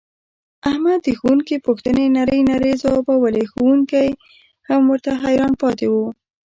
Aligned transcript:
احمد 0.69 0.99
د 1.03 1.07
ښوونکي 1.19 1.55
پوښتنې 1.65 2.05
نرۍ 2.17 2.41
نرۍ 2.49 2.73
ځواوبولې 2.81 3.43
ښوونکی 3.51 4.03
یې 4.09 4.17
هم 4.67 4.81
ورته 4.91 5.11
حیران 5.23 5.53
پاتې 5.61 5.87
و. 5.91 5.95